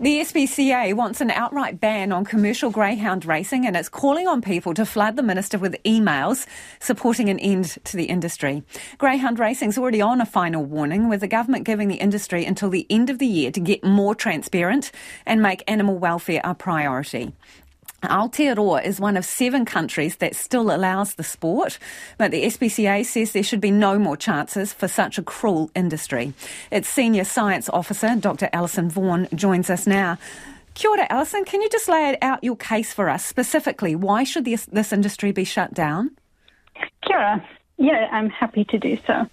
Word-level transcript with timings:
The 0.00 0.20
SPCA 0.20 0.94
wants 0.94 1.20
an 1.20 1.30
outright 1.30 1.80
ban 1.80 2.10
on 2.10 2.24
commercial 2.24 2.70
greyhound 2.70 3.24
racing 3.24 3.66
and 3.66 3.76
it's 3.76 3.88
calling 3.88 4.26
on 4.26 4.42
people 4.42 4.74
to 4.74 4.84
flood 4.84 5.16
the 5.16 5.22
minister 5.22 5.56
with 5.56 5.76
emails 5.84 6.46
supporting 6.80 7.28
an 7.28 7.38
end 7.38 7.76
to 7.84 7.96
the 7.96 8.06
industry. 8.06 8.64
Greyhound 8.98 9.38
racing's 9.38 9.78
already 9.78 10.00
on 10.00 10.20
a 10.20 10.26
final 10.26 10.64
warning 10.64 11.08
with 11.08 11.20
the 11.20 11.28
government 11.28 11.64
giving 11.64 11.88
the 11.88 11.96
industry 11.96 12.44
until 12.44 12.70
the 12.70 12.86
end 12.90 13.08
of 13.08 13.18
the 13.18 13.26
year 13.26 13.50
to 13.52 13.60
get 13.60 13.84
more 13.84 14.14
transparent 14.14 14.90
and 15.26 15.40
make 15.40 15.62
animal 15.68 15.96
welfare 15.96 16.40
a 16.42 16.54
priority. 16.54 17.32
Aotearoa 18.04 18.84
is 18.84 19.00
one 19.00 19.16
of 19.16 19.24
seven 19.24 19.64
countries 19.64 20.16
that 20.16 20.36
still 20.36 20.74
allows 20.74 21.14
the 21.14 21.24
sport, 21.24 21.78
but 22.18 22.30
the 22.30 22.44
SPCA 22.44 23.04
says 23.04 23.32
there 23.32 23.42
should 23.42 23.60
be 23.60 23.70
no 23.70 23.98
more 23.98 24.16
chances 24.16 24.72
for 24.72 24.88
such 24.88 25.18
a 25.18 25.22
cruel 25.22 25.70
industry. 25.74 26.32
Its 26.70 26.88
senior 26.88 27.24
science 27.24 27.68
officer, 27.68 28.14
Dr. 28.16 28.48
Alison 28.52 28.88
Vaughan, 28.88 29.28
joins 29.34 29.70
us 29.70 29.86
now. 29.86 30.18
Kia 30.74 30.90
ora, 30.90 31.06
Alison. 31.08 31.44
Can 31.44 31.62
you 31.62 31.68
just 31.68 31.88
lay 31.88 32.16
out 32.20 32.42
your 32.42 32.56
case 32.56 32.92
for 32.92 33.08
us 33.08 33.24
specifically? 33.24 33.94
Why 33.94 34.24
should 34.24 34.44
this, 34.44 34.66
this 34.66 34.92
industry 34.92 35.30
be 35.32 35.44
shut 35.44 35.72
down? 35.72 36.10
Kia 37.06 37.16
ora. 37.16 37.48
Yeah, 37.76 38.06
I'm 38.12 38.30
happy 38.30 38.64
to 38.66 38.78
do 38.78 38.96
so. 39.04 39.26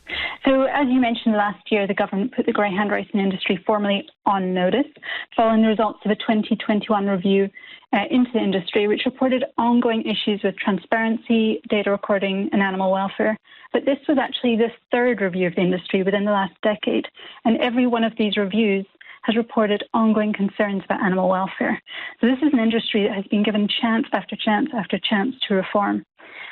So, 0.45 0.63
as 0.63 0.88
you 0.88 1.00
mentioned 1.00 1.36
last 1.36 1.72
year, 1.72 1.86
the 1.86 1.94
government 1.94 2.34
put 2.36 2.48
the 2.48 2.52
greyhound 2.52 2.91
racing 2.91 3.20
industry 3.20 3.62
formally 3.67 4.09
on 4.26 4.54
notice 4.54 4.88
following 5.36 5.62
the 5.62 5.67
results 5.67 6.00
of 6.05 6.12
a 6.12 6.16
2021 6.16 7.05
review 7.05 7.50
uh, 7.94 8.05
into 8.09 8.31
the 8.34 8.40
industry, 8.40 8.88
which 8.88 9.04
reported 9.05 9.45
ongoing 9.59 10.02
issues 10.02 10.41
with 10.44 10.55
transparency, 10.58 11.62
data 11.70 11.91
recording, 11.91 12.50
and 12.52 12.64
animal 12.64 12.91
welfare. 12.91 13.38
But 13.73 13.86
this 13.86 14.00
was 14.09 14.17
actually 14.17 14.55
the 14.55 14.72
third 14.92 15.22
review 15.22 15.45
of 15.45 15.55
the 15.55 15.62
industry 15.62 16.02
within 16.02 16.26
the 16.26 16.31
last 16.31 16.53
decade, 16.64 17.05
and 17.45 17.58
every 17.62 17.86
one 17.86 18.03
of 18.03 18.14
these 18.17 18.38
reviews 18.38 18.88
has 19.23 19.36
reported 19.36 19.84
ongoing 19.94 20.34
concerns 20.34 20.81
about 20.84 21.03
animal 21.03 21.30
welfare. 21.30 21.80
So, 22.20 22.28
this 22.28 22.39
is 22.39 22.53
an 22.53 22.59
industry 22.59 23.03
that 23.03 23.16
has 23.16 23.26
been 23.26 23.44
given 23.44 23.67
chance 23.81 24.08
after 24.14 24.36
chance 24.36 24.69
after 24.73 24.97
chance 24.97 25.36
to 25.47 25.53
reform. 25.53 26.03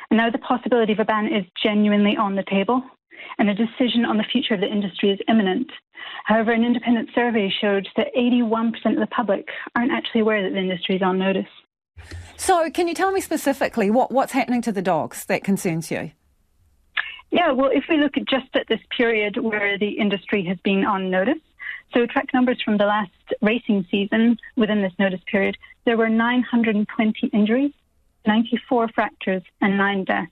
And 0.09 0.17
now 0.17 0.29
the 0.29 0.39
possibility 0.39 0.93
of 0.93 0.99
a 0.99 1.05
ban 1.05 1.27
is 1.27 1.45
genuinely 1.61 2.17
on 2.17 2.35
the 2.35 2.43
table, 2.43 2.81
and 3.37 3.49
a 3.49 3.53
decision 3.53 4.05
on 4.05 4.17
the 4.17 4.23
future 4.23 4.55
of 4.55 4.61
the 4.61 4.67
industry 4.67 5.11
is 5.11 5.19
imminent. 5.27 5.71
However, 6.25 6.51
an 6.51 6.63
independent 6.63 7.09
survey 7.13 7.49
showed 7.61 7.87
that 7.95 8.07
81% 8.17 8.73
of 8.93 8.99
the 8.99 9.07
public 9.07 9.47
aren't 9.75 9.91
actually 9.91 10.21
aware 10.21 10.41
that 10.41 10.53
the 10.53 10.59
industry 10.59 10.95
is 10.95 11.01
on 11.01 11.19
notice. 11.19 11.47
So, 12.37 12.69
can 12.71 12.87
you 12.87 12.93
tell 12.93 13.11
me 13.11 13.21
specifically 13.21 13.89
what, 13.91 14.11
what's 14.11 14.31
happening 14.31 14.61
to 14.63 14.71
the 14.71 14.81
dogs 14.81 15.25
that 15.25 15.43
concerns 15.43 15.91
you? 15.91 16.11
Yeah, 17.31 17.51
well, 17.51 17.69
if 17.71 17.83
we 17.89 17.97
look 17.97 18.17
at 18.17 18.27
just 18.27 18.55
at 18.55 18.67
this 18.67 18.79
period 18.95 19.37
where 19.37 19.77
the 19.77 19.89
industry 19.89 20.43
has 20.45 20.57
been 20.63 20.85
on 20.85 21.11
notice, 21.11 21.37
so 21.93 22.05
track 22.05 22.27
numbers 22.33 22.61
from 22.63 22.77
the 22.77 22.85
last 22.85 23.11
racing 23.41 23.85
season 23.91 24.37
within 24.55 24.81
this 24.81 24.93
notice 24.97 25.21
period, 25.29 25.57
there 25.85 25.97
were 25.97 26.09
920 26.09 27.27
injuries 27.33 27.71
94 28.25 28.89
fractures, 28.89 29.43
and 29.61 29.77
nine 29.77 30.03
deaths. 30.03 30.31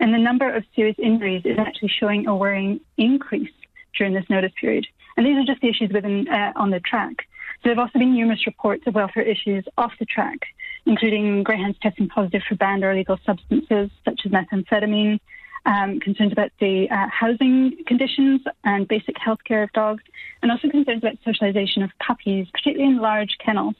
And 0.00 0.12
the 0.12 0.18
number 0.18 0.52
of 0.52 0.64
serious 0.74 0.96
injuries 0.98 1.42
is 1.44 1.58
actually 1.58 1.92
showing 2.00 2.26
a 2.26 2.36
worrying 2.36 2.80
increase 2.96 3.52
during 3.96 4.14
this 4.14 4.28
notice 4.28 4.52
period. 4.60 4.86
And 5.16 5.24
these 5.24 5.36
are 5.36 5.44
just 5.44 5.60
the 5.62 5.68
issues 5.68 5.90
within 5.92 6.28
uh, 6.28 6.52
on 6.56 6.70
the 6.70 6.80
track. 6.80 7.26
There 7.62 7.74
have 7.74 7.78
also 7.78 7.98
been 7.98 8.14
numerous 8.14 8.46
reports 8.46 8.84
of 8.86 8.94
welfare 8.94 9.22
issues 9.22 9.64
off 9.78 9.92
the 9.98 10.04
track, 10.04 10.38
including 10.84 11.42
greyhounds 11.42 11.78
testing 11.80 12.08
positive 12.08 12.42
for 12.48 12.54
banned 12.54 12.84
or 12.84 12.92
illegal 12.92 13.18
substances 13.24 13.90
such 14.04 14.20
as 14.24 14.32
methamphetamine, 14.32 15.18
um, 15.64 15.98
concerns 16.00 16.32
about 16.32 16.52
the 16.60 16.88
uh, 16.90 17.08
housing 17.08 17.76
conditions 17.86 18.42
and 18.64 18.86
basic 18.86 19.16
health 19.18 19.40
care 19.44 19.62
of 19.62 19.72
dogs, 19.72 20.02
and 20.42 20.52
also 20.52 20.68
concerns 20.68 21.02
about 21.02 21.18
socialization 21.24 21.82
of 21.82 21.90
puppies, 21.98 22.46
particularly 22.52 22.92
in 22.92 22.98
large 22.98 23.36
kennels. 23.44 23.74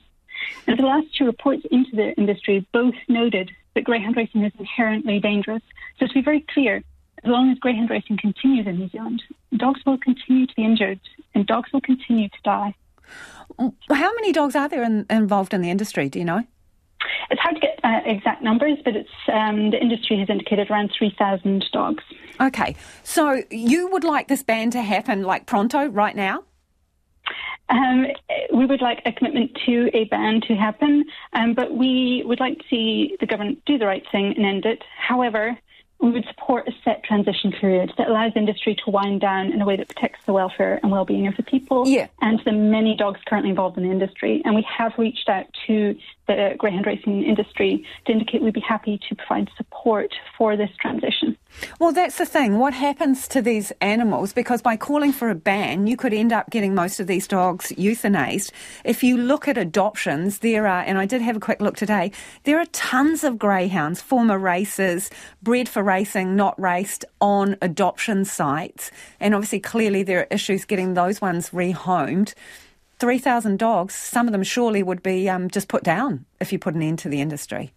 And 0.67 0.79
the 0.79 0.85
last 0.85 1.07
two 1.17 1.25
reports 1.25 1.63
into 1.71 1.95
the 1.95 2.13
industry 2.15 2.67
both 2.73 2.95
noted 3.09 3.51
that 3.75 3.85
greyhound 3.85 4.17
racing 4.17 4.45
is 4.45 4.53
inherently 4.59 5.21
dangerous. 5.21 5.63
So 5.99 6.07
to 6.07 6.15
be 6.15 6.23
very 6.23 6.45
clear, 6.53 6.83
as 7.25 7.31
long 7.31 7.51
as 7.51 7.59
greyhound 7.59 7.91
racing 7.91 8.19
continues 8.19 8.67
in 8.67 8.79
New 8.79 8.89
Zealand, 8.89 9.23
dogs 9.57 9.81
will 9.87 9.99
continue 9.99 10.47
to 10.47 10.55
be 10.55 10.65
injured 10.65 11.01
and 11.35 11.47
dogs 11.47 11.73
will 11.73 11.81
continue 11.81 12.29
to 12.29 12.39
die. 12.45 12.75
How 13.59 14.15
many 14.15 14.33
dogs 14.33 14.57
are 14.57 14.69
there 14.69 14.83
in, 14.83 15.07
involved 15.09 15.55
in 15.55 15.61
the 15.63 15.71
industry? 15.71 16.09
Do 16.09 16.19
you 16.19 16.25
know? 16.25 16.43
It's 17.31 17.41
hard 17.41 17.57
to 17.57 17.61
get 17.61 17.81
uh, 17.85 18.01
exact 18.05 18.43
numbers, 18.43 18.79
but 18.85 18.97
it's 18.97 19.11
um, 19.33 19.71
the 19.71 19.81
industry 19.81 20.19
has 20.19 20.29
indicated 20.29 20.71
around 20.71 20.93
3,000 20.97 21.65
dogs. 21.73 22.05
Okay, 22.41 22.77
so 23.03 23.43
you 23.51 23.89
would 23.91 24.05
like 24.05 24.29
this 24.29 24.43
ban 24.43 24.71
to 24.73 24.83
happen 24.83 25.23
like 25.23 25.47
pronto, 25.47 25.87
right 25.87 26.15
now? 26.15 26.45
Um, 27.69 28.07
we 28.53 28.67
would 28.67 28.81
like 28.81 29.03
a 29.05 29.13
commitment 29.13 29.59
to 29.67 29.91
a 29.93 30.05
ban 30.05 30.41
to 30.43 30.55
happen, 30.55 31.05
um, 31.33 31.55
but 31.55 31.73
we 31.73 32.23
would 32.25 32.41
like 32.41 32.59
to 32.59 32.65
see 32.71 33.17
the 33.21 33.27
government 33.27 33.63
do 33.67 33.77
the 33.79 33.87
right 33.87 34.05
thing 34.13 34.35
and 34.37 34.47
end 34.47 34.67
it. 34.67 34.83
However, 34.97 35.59
we 36.01 36.11
would 36.11 36.27
support 36.27 36.69
a 36.69 36.73
set 36.85 37.03
transition 37.05 37.53
period 37.53 37.93
that 37.97 38.09
allows 38.09 38.33
industry 38.37 38.77
to 38.85 38.91
wind 38.91 39.21
down 39.21 39.53
in 39.53 39.63
a 39.63 39.65
way 39.65 39.77
that 39.77 39.89
protects 39.89 40.25
the 40.27 40.33
welfare 40.33 40.79
and 40.83 40.93
well-being 40.93 41.27
of 41.27 41.37
the 41.37 41.43
people 41.43 41.89
yeah. 41.89 42.07
and 42.21 42.41
the 42.45 42.53
many 42.53 42.95
dogs 42.95 43.19
currently 43.27 43.51
involved 43.51 43.79
in 43.79 43.85
the 43.85 43.91
industry. 43.91 44.43
And 44.45 44.55
we 44.55 44.67
have 44.79 44.93
reached 44.99 45.29
out 45.29 45.47
to 45.67 45.97
the 46.27 46.55
greyhound 46.59 46.87
racing 46.87 47.23
industry 47.25 47.85
to 48.05 48.13
indicate 48.13 48.43
we'd 48.43 48.55
be 48.55 48.61
happy 48.61 48.99
to 49.09 49.15
provide 49.15 49.49
support 49.57 50.13
for 50.37 50.57
this 50.57 50.71
transition. 50.81 51.37
Well, 51.79 51.93
that's 51.93 52.19
the 52.19 52.27
thing. 52.27 52.59
What 52.59 52.75
happens 52.75 53.27
to 53.29 53.41
these 53.41 53.73
animals? 53.81 54.33
Because 54.33 54.61
by 54.61 54.77
calling 54.77 55.13
for 55.13 55.31
a 55.31 55.35
ban, 55.35 55.87
you 55.87 55.97
could 55.97 56.13
end 56.13 56.33
up 56.33 56.51
getting 56.51 56.75
most 56.75 57.01
of 57.01 57.07
these 57.07 57.27
dogs 57.27 57.73
euthanized. 57.79 58.51
If 58.85 59.03
you 59.03 59.17
look 59.17 59.49
at 59.49 59.57
adoptions, 59.57 60.41
there 60.41 60.67
are, 60.67 60.83
and 60.83 60.99
I 60.99 61.07
did 61.07 61.23
have 61.23 61.37
a 61.37 61.41
quick 61.41 61.61
look 61.61 61.77
today, 61.77 62.13
there 62.45 62.59
are 62.59 62.67
tons 62.67 63.25
of 63.25 63.39
greyhounds, 63.39 64.03
former 64.03 64.39
racers, 64.39 65.11
bred 65.43 65.69
for 65.69 65.83
racing, 65.83 66.37
not 66.37 66.61
raced, 66.61 67.05
on 67.21 67.57
adoption 67.63 68.25
sites. 68.25 68.91
And 69.21 69.35
obviously, 69.35 69.61
clearly, 69.61 70.03
there 70.03 70.21
are 70.21 70.27
issues 70.31 70.65
getting 70.65 70.95
those 70.95 71.21
ones 71.21 71.51
rehomed. 71.51 72.35
3,000 72.99 73.59
dogs, 73.59 73.95
some 73.95 74.27
of 74.27 74.33
them 74.33 74.43
surely 74.43 74.83
would 74.83 75.03
be 75.03 75.29
um, 75.29 75.51
just 75.51 75.69
put 75.69 75.83
down 75.83 76.25
if 76.41 76.53
you 76.53 76.59
put 76.59 76.75
an 76.75 76.83
end 76.83 76.99
to 77.01 77.09
the 77.09 77.21
industry. 77.21 77.73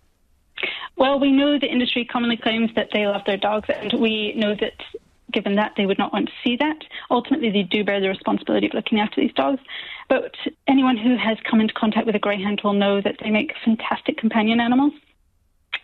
Well, 0.98 1.20
we 1.20 1.32
know 1.32 1.58
the 1.58 1.72
industry 1.72 2.06
commonly 2.06 2.38
claims 2.38 2.72
that 2.76 2.90
they 2.94 3.08
love 3.08 3.22
their 3.26 3.38
dogs, 3.38 3.70
and 3.70 3.94
we 3.94 4.34
know 4.36 4.56
that 4.56 4.74
given 5.32 5.56
that 5.56 5.74
they 5.78 5.86
would 5.86 5.98
not 5.98 6.12
want 6.12 6.28
to 6.28 6.34
see 6.44 6.56
that. 6.58 6.78
Ultimately, 7.12 7.50
they 7.52 7.64
do 7.64 7.84
bear 7.84 8.00
the 8.00 8.10
responsibility 8.10 8.68
of 8.68 8.74
looking 8.74 9.00
after 9.00 9.22
these 9.22 9.34
dogs. 9.34 9.62
But 10.08 10.34
anyone 10.68 10.98
who 10.98 11.16
has 11.18 11.38
come 11.50 11.62
into 11.62 11.74
contact 11.74 12.06
with 12.06 12.16
a 12.16 12.20
greyhound 12.20 12.62
will 12.64 12.74
know 12.74 13.02
that 13.02 13.18
they 13.22 13.30
make 13.30 13.54
fantastic 13.64 14.18
companion 14.18 14.60
animals. 14.60 14.94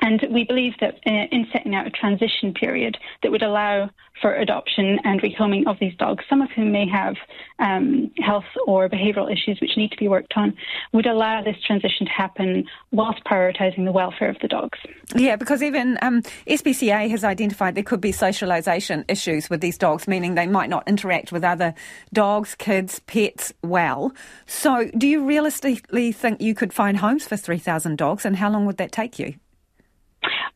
And 0.05 0.23
we 0.29 0.43
believe 0.43 0.73
that 0.81 0.99
uh, 1.07 1.25
in 1.31 1.47
setting 1.51 1.73
out 1.73 1.87
a 1.87 1.89
transition 1.89 2.53
period 2.53 2.95
that 3.23 3.31
would 3.31 3.41
allow 3.41 3.89
for 4.21 4.35
adoption 4.35 4.99
and 5.03 5.19
rehoming 5.19 5.65
of 5.65 5.77
these 5.79 5.95
dogs, 5.95 6.23
some 6.29 6.43
of 6.43 6.51
whom 6.51 6.71
may 6.71 6.87
have 6.87 7.15
um, 7.57 8.11
health 8.19 8.45
or 8.67 8.87
behavioural 8.87 9.33
issues 9.33 9.59
which 9.59 9.71
need 9.75 9.89
to 9.89 9.97
be 9.97 10.07
worked 10.07 10.33
on, 10.35 10.55
would 10.93 11.07
allow 11.07 11.41
this 11.41 11.55
transition 11.65 12.05
to 12.05 12.11
happen 12.11 12.65
whilst 12.91 13.23
prioritising 13.23 13.83
the 13.83 13.91
welfare 13.91 14.29
of 14.29 14.37
the 14.43 14.47
dogs. 14.47 14.77
Yeah, 15.15 15.37
because 15.37 15.63
even 15.63 15.97
um, 16.03 16.21
SPCA 16.45 17.09
has 17.09 17.23
identified 17.23 17.73
there 17.73 17.83
could 17.83 17.99
be 17.99 18.11
socialisation 18.11 19.05
issues 19.07 19.49
with 19.49 19.59
these 19.59 19.77
dogs, 19.77 20.07
meaning 20.07 20.35
they 20.35 20.45
might 20.45 20.69
not 20.69 20.87
interact 20.87 21.31
with 21.31 21.43
other 21.43 21.73
dogs, 22.13 22.53
kids, 22.53 22.99
pets 23.07 23.53
well. 23.63 24.13
So, 24.45 24.91
do 24.95 25.07
you 25.07 25.25
realistically 25.25 26.11
think 26.11 26.41
you 26.41 26.53
could 26.53 26.73
find 26.73 26.97
homes 26.97 27.25
for 27.25 27.37
3,000 27.37 27.97
dogs, 27.97 28.23
and 28.23 28.35
how 28.35 28.51
long 28.51 28.67
would 28.67 28.77
that 28.77 28.91
take 28.91 29.17
you? 29.17 29.33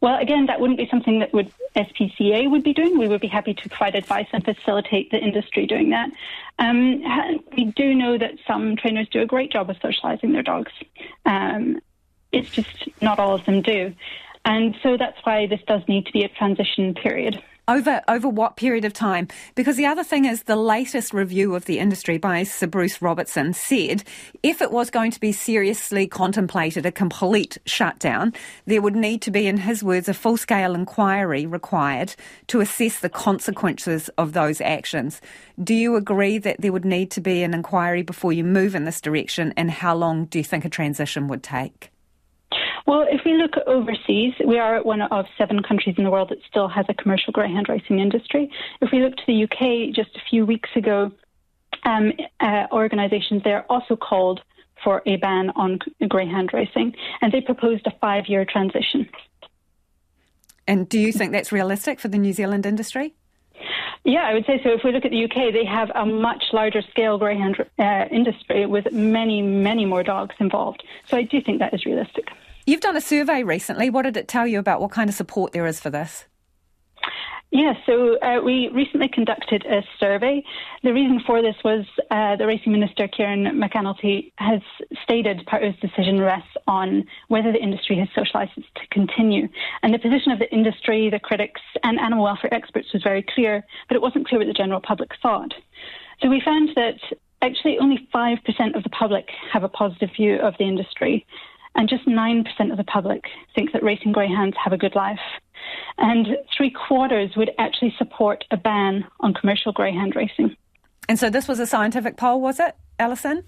Well, 0.01 0.17
again, 0.17 0.45
that 0.45 0.61
wouldn't 0.61 0.79
be 0.79 0.87
something 0.89 1.19
that 1.19 1.33
would 1.33 1.51
SPCA 1.75 2.49
would 2.49 2.63
be 2.63 2.73
doing. 2.73 2.97
We 2.97 3.07
would 3.07 3.19
be 3.19 3.27
happy 3.27 3.53
to 3.53 3.69
provide 3.69 3.95
advice 3.95 4.27
and 4.31 4.43
facilitate 4.43 5.11
the 5.11 5.17
industry 5.17 5.65
doing 5.65 5.89
that. 5.89 6.09
Um, 6.57 7.03
we 7.55 7.65
do 7.65 7.93
know 7.93 8.17
that 8.17 8.35
some 8.47 8.77
trainers 8.77 9.09
do 9.09 9.21
a 9.21 9.25
great 9.25 9.51
job 9.51 9.69
of 9.69 9.77
socialising 9.77 10.31
their 10.31 10.43
dogs. 10.43 10.71
Um, 11.25 11.81
it's 12.31 12.49
just 12.49 12.89
not 13.01 13.19
all 13.19 13.33
of 13.35 13.45
them 13.45 13.61
do. 13.61 13.93
And 14.45 14.75
so 14.81 14.95
that's 14.95 15.17
why 15.23 15.47
this 15.47 15.61
does 15.67 15.81
need 15.87 16.05
to 16.05 16.13
be 16.13 16.23
a 16.23 16.29
transition 16.29 16.93
period. 16.93 17.41
Over 17.69 18.01
over 18.07 18.27
what 18.27 18.55
period 18.55 18.83
of 18.83 18.93
time? 18.93 19.27
Because 19.53 19.75
the 19.75 19.85
other 19.85 20.03
thing 20.03 20.25
is 20.25 20.41
the 20.41 20.55
latest 20.55 21.13
review 21.13 21.53
of 21.53 21.65
the 21.65 21.77
industry 21.77 22.17
by 22.17 22.41
Sir 22.41 22.65
Bruce 22.65 22.99
Robertson 22.99 23.53
said 23.53 24.03
if 24.41 24.59
it 24.59 24.71
was 24.71 24.89
going 24.89 25.11
to 25.11 25.19
be 25.19 25.31
seriously 25.31 26.07
contemplated 26.07 26.87
a 26.87 26.91
complete 26.91 27.59
shutdown, 27.67 28.33
there 28.65 28.81
would 28.81 28.95
need 28.95 29.21
to 29.21 29.29
be, 29.29 29.45
in 29.45 29.57
his 29.57 29.83
words, 29.83 30.09
a 30.09 30.15
full 30.15 30.35
scale 30.35 30.73
inquiry 30.73 31.45
required 31.45 32.15
to 32.47 32.59
assess 32.59 33.01
the 33.01 33.07
consequences 33.07 34.09
of 34.17 34.33
those 34.33 34.61
actions. 34.61 35.21
Do 35.63 35.75
you 35.75 35.95
agree 35.95 36.39
that 36.39 36.59
there 36.61 36.73
would 36.73 36.85
need 36.85 37.11
to 37.11 37.21
be 37.21 37.43
an 37.43 37.53
inquiry 37.53 38.01
before 38.01 38.33
you 38.33 38.43
move 38.43 38.73
in 38.73 38.85
this 38.85 38.99
direction, 38.99 39.53
and 39.55 39.69
how 39.69 39.95
long 39.95 40.25
do 40.25 40.39
you 40.39 40.43
think 40.43 40.65
a 40.65 40.69
transition 40.69 41.27
would 41.27 41.43
take? 41.43 41.91
Well, 42.85 43.05
if 43.09 43.21
we 43.25 43.33
look 43.33 43.51
overseas, 43.67 44.33
we 44.45 44.57
are 44.57 44.81
one 44.81 45.01
of 45.01 45.25
seven 45.37 45.61
countries 45.61 45.95
in 45.97 46.03
the 46.03 46.09
world 46.09 46.29
that 46.29 46.39
still 46.49 46.67
has 46.67 46.85
a 46.89 46.93
commercial 46.93 47.33
greyhound 47.33 47.67
racing 47.69 47.99
industry. 47.99 48.51
If 48.81 48.91
we 48.91 49.01
look 49.01 49.15
to 49.15 49.23
the 49.27 49.43
UK, 49.43 49.93
just 49.93 50.15
a 50.15 50.21
few 50.29 50.45
weeks 50.45 50.69
ago, 50.75 51.11
um, 51.83 52.13
uh, 52.39 52.67
organisations 52.71 53.43
there 53.43 53.65
also 53.71 53.95
called 53.95 54.41
for 54.83 55.01
a 55.05 55.17
ban 55.17 55.51
on 55.55 55.79
greyhound 56.07 56.51
racing, 56.53 56.95
and 57.21 57.31
they 57.31 57.41
proposed 57.41 57.85
a 57.85 57.91
five 57.99 58.27
year 58.27 58.45
transition. 58.45 59.09
And 60.67 60.87
do 60.87 60.99
you 60.99 61.11
think 61.11 61.31
that's 61.31 61.51
realistic 61.51 61.99
for 61.99 62.07
the 62.07 62.17
New 62.17 62.33
Zealand 62.33 62.65
industry? 62.65 63.13
Yeah, 64.05 64.21
I 64.21 64.33
would 64.33 64.45
say 64.45 64.61
so. 64.63 64.69
If 64.69 64.81
we 64.83 64.91
look 64.91 65.03
at 65.03 65.11
the 65.11 65.25
UK, 65.25 65.51
they 65.51 65.65
have 65.65 65.89
a 65.93 66.05
much 66.05 66.43
larger 66.53 66.81
scale 66.89 67.17
greyhound 67.17 67.57
uh, 67.77 68.05
industry 68.11 68.65
with 68.65 68.91
many, 68.91 69.41
many 69.41 69.85
more 69.85 70.03
dogs 70.03 70.35
involved. 70.39 70.83
So 71.07 71.17
I 71.17 71.23
do 71.23 71.41
think 71.41 71.59
that 71.59 71.73
is 71.73 71.85
realistic. 71.85 72.29
You've 72.69 72.81
done 72.81 72.95
a 72.95 73.01
survey 73.01 73.41
recently. 73.41 73.89
What 73.89 74.03
did 74.03 74.15
it 74.15 74.27
tell 74.27 74.45
you 74.45 74.59
about 74.59 74.79
what 74.79 74.91
kind 74.91 75.09
of 75.09 75.15
support 75.15 75.53
there 75.53 75.65
is 75.65 75.79
for 75.79 75.89
this? 75.89 76.25
Yes, 77.49 77.75
yeah, 77.79 77.85
so 77.87 78.19
uh, 78.19 78.41
we 78.43 78.69
recently 78.71 79.07
conducted 79.07 79.65
a 79.65 79.81
survey. 79.99 80.43
The 80.83 80.93
reason 80.93 81.19
for 81.25 81.41
this 81.41 81.55
was 81.65 81.83
uh, 82.11 82.35
the 82.35 82.45
Racing 82.45 82.71
Minister, 82.71 83.07
Kieran 83.07 83.59
McAnulty, 83.59 84.33
has 84.35 84.61
stated 85.01 85.43
part 85.47 85.63
of 85.63 85.73
his 85.73 85.89
decision 85.89 86.19
rests 86.19 86.51
on 86.67 87.05
whether 87.27 87.51
the 87.51 87.57
industry 87.57 87.97
has 87.97 88.07
social 88.09 88.39
license 88.39 88.67
to 88.75 88.85
continue. 88.91 89.49
And 89.81 89.91
the 89.91 89.97
position 89.97 90.31
of 90.31 90.37
the 90.37 90.53
industry, 90.53 91.09
the 91.09 91.19
critics, 91.19 91.61
and 91.81 91.99
animal 91.99 92.25
welfare 92.25 92.53
experts 92.53 92.93
was 92.93 93.01
very 93.01 93.25
clear, 93.33 93.65
but 93.87 93.95
it 93.95 94.01
wasn't 94.03 94.27
clear 94.27 94.37
what 94.37 94.45
the 94.45 94.53
general 94.53 94.79
public 94.79 95.09
thought. 95.23 95.55
So 96.21 96.29
we 96.29 96.39
found 96.45 96.69
that 96.75 96.99
actually 97.41 97.79
only 97.79 98.07
5% 98.13 98.75
of 98.75 98.83
the 98.83 98.89
public 98.89 99.25
have 99.51 99.63
a 99.63 99.69
positive 99.69 100.11
view 100.15 100.35
of 100.35 100.53
the 100.59 100.65
industry, 100.65 101.25
and 101.79 101.87
just 101.87 102.05
9% 102.05 102.45
of 102.71 102.77
the 102.77 102.83
public 102.83 103.23
think 103.55 103.71
that 103.71 103.81
racing 103.81 104.11
greyhounds 104.11 104.57
have 104.61 104.73
a 104.73 104.77
good 104.77 104.95
life 104.95 105.19
and 105.97 106.27
three 106.55 106.69
quarters 106.69 107.31
would 107.37 107.51
actually 107.57 107.95
support 107.97 108.43
a 108.51 108.57
ban 108.57 109.05
on 109.21 109.33
commercial 109.33 109.71
greyhound 109.71 110.13
racing. 110.13 110.57
And 111.07 111.17
so 111.17 111.29
this 111.29 111.47
was 111.47 111.57
a 111.57 111.65
scientific 111.65 112.17
poll, 112.17 112.41
was 112.41 112.59
it, 112.59 112.75
Alison? 112.99 113.45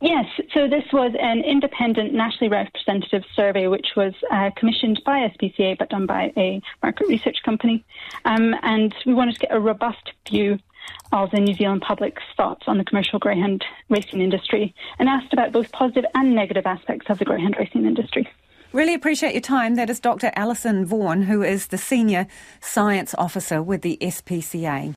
Yes, 0.00 0.24
so 0.54 0.66
this 0.66 0.84
was 0.94 1.12
an 1.20 1.44
independent, 1.44 2.14
nationally 2.14 2.48
representative 2.48 3.22
survey 3.36 3.66
which 3.66 3.88
was 3.96 4.14
uh, 4.30 4.50
commissioned 4.56 5.02
by 5.04 5.28
SPCA 5.28 5.76
but 5.78 5.90
done 5.90 6.06
by 6.06 6.32
a 6.38 6.62
market 6.82 7.06
research 7.06 7.36
company. 7.44 7.84
Um, 8.24 8.54
and 8.62 8.94
we 9.04 9.12
wanted 9.12 9.34
to 9.34 9.40
get 9.40 9.54
a 9.54 9.60
robust 9.60 10.12
view 10.26 10.58
of 11.12 11.30
the 11.30 11.40
New 11.40 11.54
Zealand 11.54 11.82
public's 11.82 12.22
thoughts 12.36 12.64
on 12.66 12.78
the 12.78 12.84
commercial 12.84 13.18
greyhound 13.18 13.64
racing 13.88 14.20
industry 14.20 14.74
and 14.98 15.08
asked 15.08 15.32
about 15.32 15.52
both 15.52 15.70
positive 15.72 16.04
and 16.14 16.34
negative 16.34 16.66
aspects 16.66 17.06
of 17.10 17.18
the 17.18 17.24
greyhound 17.24 17.56
racing 17.58 17.84
industry. 17.84 18.28
Really 18.72 18.94
appreciate 18.94 19.34
your 19.34 19.42
time. 19.42 19.74
That 19.74 19.90
is 19.90 20.00
Dr. 20.00 20.32
Alison 20.34 20.86
Vaughan, 20.86 21.22
who 21.22 21.42
is 21.42 21.66
the 21.66 21.76
Senior 21.76 22.26
Science 22.62 23.14
Officer 23.18 23.62
with 23.62 23.82
the 23.82 23.98
SPCA. 24.00 24.90